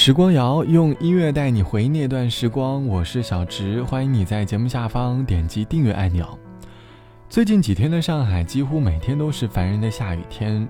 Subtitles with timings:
[0.00, 6.38] 时光谣用音乐带你回忆那段时光，我是小植，欢迎你在节目下方点击订阅按钮。
[7.28, 10.66] 最近几天的上海几乎每天都是烦人的下雨天，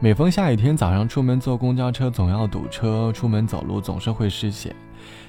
[0.00, 4.74] 每逢下雨天，早上出门坐公交车总要堵车，出门走路总是会湿鞋，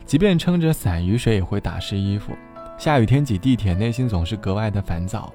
[0.04, 2.33] 即便撑着伞，雨水也会打湿衣服。
[2.79, 5.31] 下雨天挤地铁，内心总是格外的烦躁。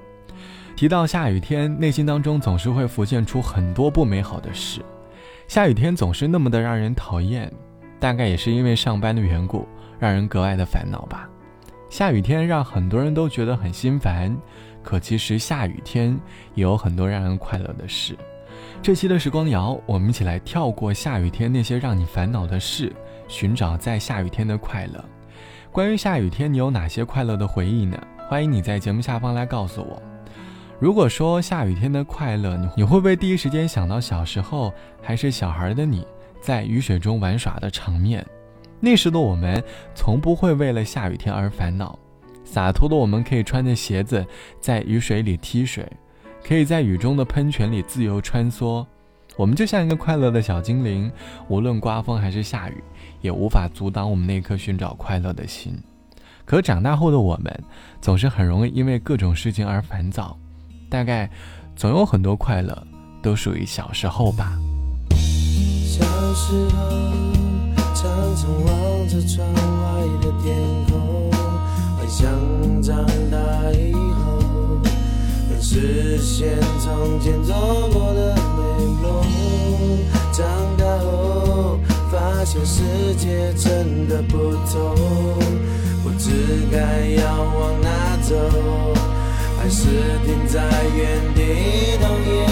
[0.75, 4.81] 提到下雨天，内心当中总是会浮现出很多不美好的事。
[5.47, 7.49] 下雨天总是那么的让人讨厌。
[7.99, 9.67] 大概也是因为上班的缘故，
[9.99, 11.29] 让人格外的烦恼吧。
[11.89, 14.35] 下雨天让很多人都觉得很心烦，
[14.83, 16.17] 可其实下雨天
[16.53, 18.15] 也有很多让人快乐的事。
[18.81, 22.93] 这期的时光谣，我们一起来跳过下雨天那些让你烦恼的事，
[23.27, 25.03] 寻找在下雨天的快乐。
[25.71, 27.97] 关于下雨天，你有哪些快乐的回忆呢？
[28.27, 30.01] 欢迎你在节目下方来告诉我。
[30.79, 36.05] 如果说下雨天的快乐，你你会不会第一时间想到小时候还是小孩的你？
[36.41, 38.25] 在雨水中玩耍的场面，
[38.79, 39.63] 那时的我们
[39.93, 41.97] 从不会为了下雨天而烦恼，
[42.43, 44.25] 洒脱的我们可以穿着鞋子
[44.59, 45.85] 在雨水里踢水，
[46.43, 48.85] 可以在雨中的喷泉里自由穿梭，
[49.35, 51.11] 我们就像一个快乐的小精灵，
[51.47, 52.83] 无论刮风还是下雨，
[53.21, 55.77] 也无法阻挡我们那颗寻找快乐的心。
[56.45, 57.63] 可长大后的我们，
[58.01, 60.35] 总是很容易因为各种事情而烦躁，
[60.89, 61.29] 大概
[61.75, 62.87] 总有很多快乐
[63.21, 64.57] 都属于小时候吧。
[65.89, 66.77] 小时候，
[67.95, 71.31] 常常望着窗外的天空，
[71.97, 72.29] 幻想
[72.79, 74.79] 长大以后
[75.49, 77.55] 能实现从前做
[77.91, 79.25] 过的美梦。
[80.31, 80.45] 长
[80.77, 81.79] 大后，
[82.11, 82.83] 发现世
[83.15, 84.37] 界真的不
[84.71, 84.95] 同，
[86.03, 86.29] 不知
[86.71, 86.77] 该
[87.19, 88.35] 要往哪走，
[89.57, 89.87] 还是
[90.23, 90.61] 停在
[90.95, 92.45] 原地，动也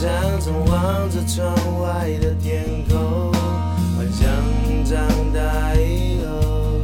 [0.00, 0.08] 常
[0.40, 3.30] 常望着窗外的天空
[3.98, 4.26] 幻想
[4.82, 6.80] 长大以后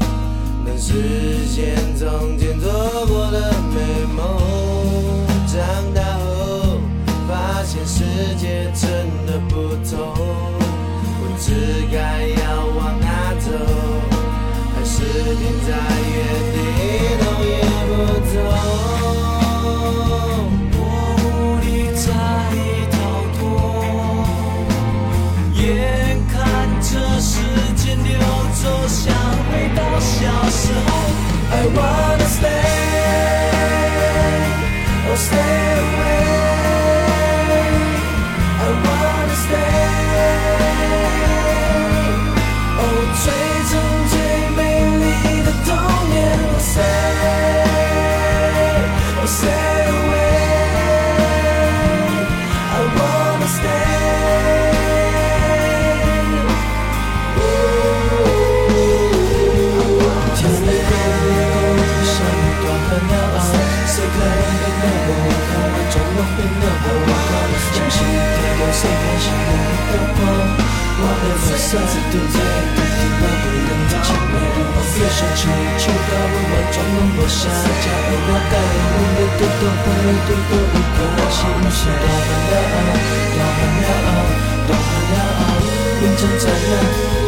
[0.67, 2.71] 能实现从前做
[3.07, 5.27] 过的美梦。
[5.47, 6.79] 长大后
[7.27, 8.05] 发现世
[8.37, 10.16] 界真的不同。
[75.79, 78.55] 就到我完妆弄落下，加油我改，
[78.93, 79.87] 我的多多会，
[80.27, 80.99] 多多一颗
[81.31, 81.39] 心，
[81.71, 82.05] 是，来，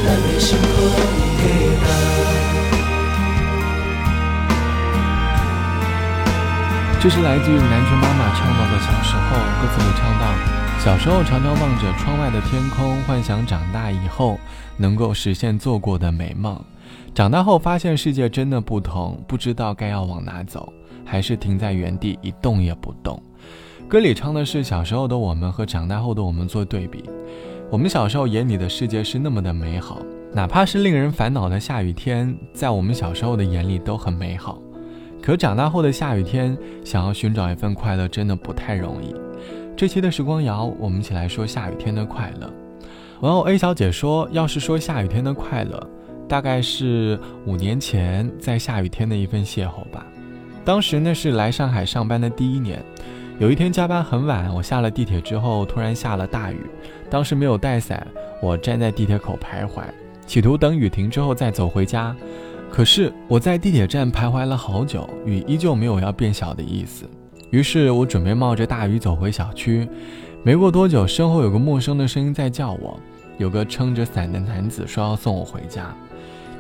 [0.05, 0.67] 让你辛苦
[1.17, 1.43] 一点。
[7.01, 9.29] 这是来自于南拳妈妈唱到的小时候，
[9.61, 10.58] 歌词里唱到。
[10.79, 14.39] 小时候常常望着窗外的天空，幻想长大以后
[14.77, 16.59] 能够实现做过的美梦。
[17.15, 20.73] 长大后发现世界真的不同，不知道该要往哪走，
[21.05, 23.21] 还是停在原地一动也不动。
[23.89, 27.05] 歌里唱的是小时候的我们和长大后的我们做对比。
[27.71, 30.01] 我们小时候眼里的世界是那么的美好，
[30.33, 34.59] 哪怕是令人烦恼的下雨天，在我们小时候的眼里都很美好。
[35.21, 39.15] 可长大后的下雨天，想要寻找一份快乐，真的不太容易。
[39.79, 42.53] 这期的时光谣，我们一起来说下雨天的快乐。
[43.21, 45.89] 网友 A 小姐说，要是说下雨天的快乐，
[46.29, 47.17] 大概是
[47.47, 50.05] 五年前在下雨天的一份邂逅吧。
[50.65, 52.85] 当时那是来上海上班的第一年，
[53.39, 56.59] 有一天加班很晚，我下了地铁之后，突然下了大雨。
[57.09, 58.05] 当时没有带伞，
[58.43, 59.85] 我站在地铁口徘徊。
[60.27, 62.17] 企图等雨停之后再走回家，
[62.69, 67.09] 可是我在地铁站徘徊了好久，雨依旧没有要变小的意思。
[67.51, 69.89] 于是我准备冒着大雨走回小区，
[70.43, 72.99] 没过多久，身后有个陌生的声音在叫我，
[73.39, 75.95] 有个撑着伞的男子说要送我回家。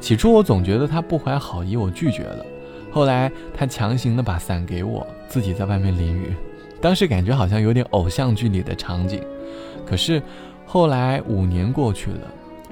[0.00, 2.44] 起初我总觉得他不怀好意，我拒绝了。
[2.90, 6.32] 后来他强行的把伞给我，自己在外面淋雨，
[6.80, 9.22] 当时感觉好像有点偶像剧里的场景。
[9.84, 10.22] 可是
[10.64, 12.20] 后来五年过去了。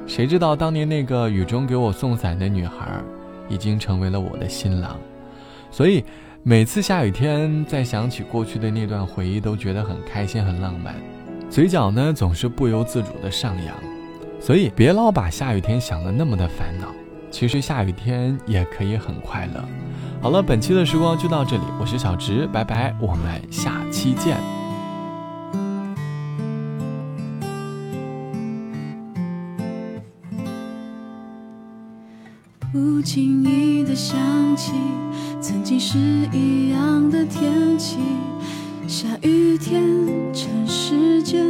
[0.06, 3.00] 谁知道当年那个雨中给我送伞的女孩，
[3.48, 4.96] 已经成为了我的新郎。
[5.72, 6.04] 所以
[6.48, 10.94] 每次下雨天，再想起过去的那段回忆，都觉得很开心、很浪漫，
[11.50, 13.74] 嘴角呢总是不由自主的上扬。
[14.40, 16.86] 所以别老把下雨天想得那么的烦恼，
[17.32, 19.64] 其实下雨天也可以很快乐。
[20.22, 24.36] 好了，本期的时光就到这里，我是小直，拜拜，我们下期见。
[32.72, 34.16] 不经意的想
[34.56, 34.72] 起，
[35.40, 35.98] 曾经是
[36.32, 37.96] 一样的天气，
[38.88, 39.82] 下雨天，
[40.34, 41.44] 城市间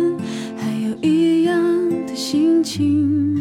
[0.57, 1.57] 还有一样
[2.07, 3.37] 的心情。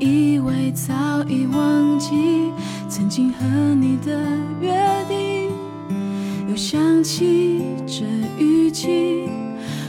[0.00, 0.92] 以为早
[1.28, 2.50] 已忘记
[2.88, 4.20] 曾经和你的
[4.60, 4.74] 约
[5.08, 5.50] 定，
[6.50, 8.04] 又想起这
[8.38, 9.28] 雨季，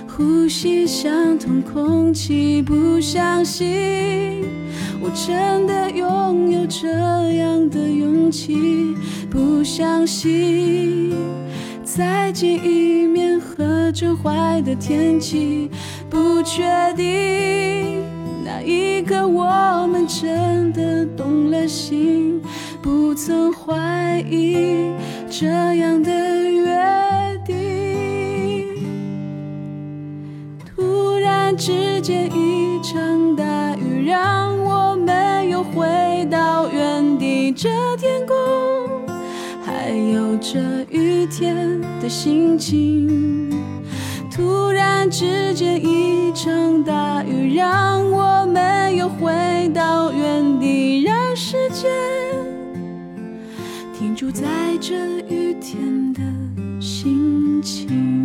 [0.08, 4.46] 呼吸相同空气，不相信。
[5.06, 6.90] 我真的拥有这
[7.34, 8.96] 样的勇气，
[9.30, 11.13] 不相信
[11.84, 15.69] 再见一面和着坏的天气，
[16.10, 16.63] 不确
[16.96, 18.04] 定
[18.44, 22.42] 那一刻我们真的动了心，
[22.81, 24.90] 不曾怀疑
[25.30, 26.12] 这样的
[26.50, 28.66] 约定，
[30.75, 34.45] 突然之间一场大雨让。
[37.52, 38.36] 这天空，
[39.64, 40.60] 还有这
[40.90, 43.50] 雨天的心情。
[44.32, 51.90] 突然之间，一场大雨，让我们又回到原地，让时间
[53.98, 54.44] 停住在
[54.82, 54.96] 这
[55.30, 56.22] 雨天的
[56.82, 58.25] 心情。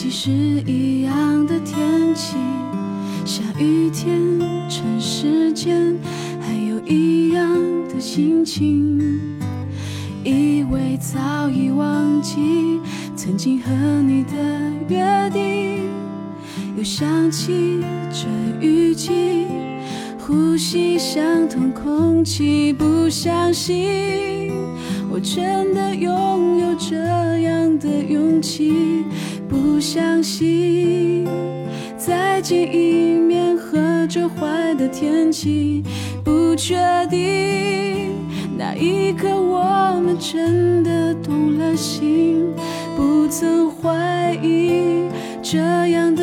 [0.00, 0.30] 曾经是
[0.66, 2.34] 一样的天气，
[3.26, 4.18] 下雨天，
[4.66, 5.94] 城市间
[6.40, 7.46] 还有一样
[7.86, 8.98] 的心情。
[10.24, 12.80] 以为早已忘记
[13.14, 14.32] 曾经和你的
[14.88, 15.82] 约定，
[16.78, 18.26] 又想起这
[18.66, 19.44] 雨季，
[20.18, 24.50] 呼吸相同空气，不相信。
[25.10, 26.96] 我真的拥有这
[27.40, 29.04] 样的勇气，
[29.50, 31.26] 不相信
[31.96, 35.82] 再见一面和这坏的天气，
[36.24, 36.76] 不确
[37.10, 38.14] 定
[38.56, 42.46] 那一刻我们真的动了心，
[42.96, 45.08] 不曾怀疑
[45.42, 46.19] 这样的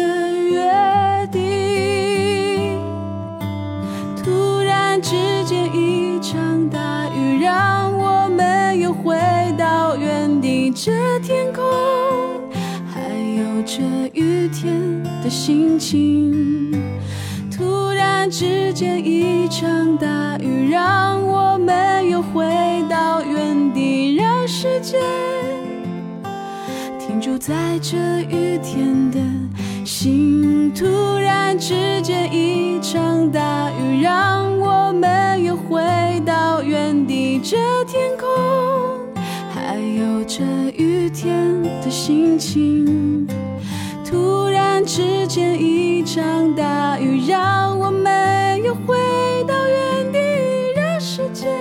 [15.27, 16.71] 的心情。
[17.51, 22.45] 突然之间，一场大雨，让我们又回
[22.89, 25.01] 到原地，让时间
[26.97, 27.97] 停住在这
[28.29, 29.19] 雨天的
[29.83, 30.71] 心。
[30.73, 30.85] 突
[31.19, 35.83] 然之间，一场大雨，让我们又回
[36.25, 38.29] 到原地，这天空
[39.53, 39.75] 还。
[39.77, 40.43] 有这
[40.77, 43.27] 雨天的心情，
[44.97, 48.97] 时间一场大雨，让我们又回
[49.47, 50.17] 到原地，
[50.75, 51.55] 让时间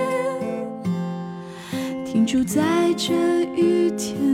[2.03, 3.13] 停住在这
[3.55, 4.26] 雨天。